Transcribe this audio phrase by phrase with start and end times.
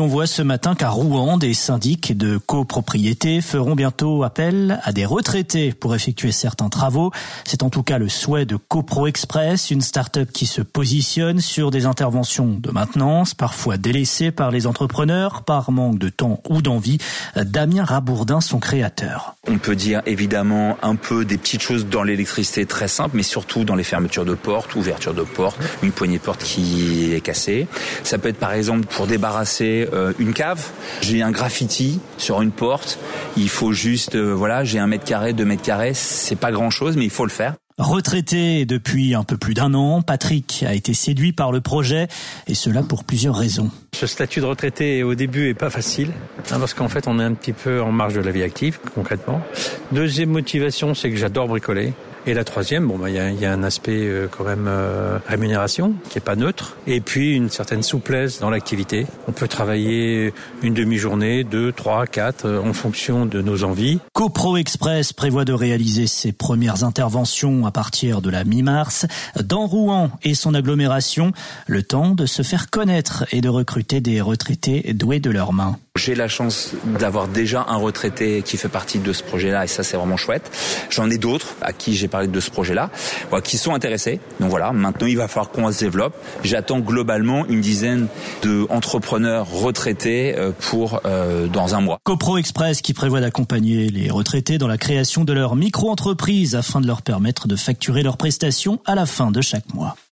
[0.00, 5.04] On voit ce matin qu'à Rouen, des syndics de copropriété feront bientôt appel à des
[5.04, 7.10] retraités pour effectuer certains travaux.
[7.44, 11.72] C'est en tout cas le souhait de Copro Express, une start-up qui se positionne sur
[11.72, 16.98] des interventions de maintenance, parfois délaissées par les entrepreneurs par manque de temps ou d'envie.
[17.34, 19.34] Damien Rabourdin, son créateur.
[19.48, 23.64] On peut dire évidemment un peu des petites choses dans l'électricité très simples, mais surtout
[23.64, 27.66] dans les fermetures de portes, ouverture de portes, une poignée de porte qui est cassée.
[28.04, 29.87] Ça peut être par exemple pour débarrasser
[30.18, 30.64] une cave,
[31.02, 32.98] j'ai un graffiti sur une porte,
[33.36, 36.70] il faut juste, euh, voilà, j'ai un mètre carré, deux mètres carrés, c'est pas grand
[36.70, 37.54] chose, mais il faut le faire.
[37.78, 42.08] Retraité depuis un peu plus d'un an, Patrick a été séduit par le projet
[42.48, 43.70] et cela pour plusieurs raisons.
[43.94, 46.10] Ce statut de retraité au début est pas facile
[46.50, 48.80] hein, parce qu'en fait on est un petit peu en marge de la vie active
[48.96, 49.40] concrètement.
[49.92, 51.92] Deuxième motivation, c'est que j'adore bricoler.
[52.28, 55.94] Et la troisième, bon, bah, il y, a, un aspect euh, quand même euh, rémunération
[56.10, 56.76] qui est pas neutre.
[56.86, 59.06] Et puis une certaine souplesse dans l'activité.
[59.28, 64.00] On peut travailler une demi-journée, deux, trois, quatre, euh, en fonction de nos envies.
[64.12, 69.06] CoPro Express prévoit de réaliser ses premières interventions à partir de la mi-mars
[69.42, 71.32] dans Rouen et son agglomération,
[71.66, 75.78] le temps de se faire connaître et de recruter des retraités doués de leurs mains.
[75.98, 79.82] J'ai la chance d'avoir déjà un retraité qui fait partie de ce projet-là et ça
[79.82, 80.48] c'est vraiment chouette.
[80.90, 82.90] J'en ai d'autres à qui j'ai parlé de ce projet-là,
[83.42, 84.20] qui sont intéressés.
[84.38, 86.14] Donc voilà, maintenant il va falloir qu'on se développe.
[86.44, 88.06] J'attends globalement une dizaine
[88.42, 91.98] d'entrepreneurs retraités euh, pour euh, dans un mois.
[92.04, 96.86] CoPro Express qui prévoit d'accompagner les retraités dans la création de leur micro-entreprise afin de
[96.86, 99.96] leur permettre de facturer leurs prestations à la fin de chaque mois.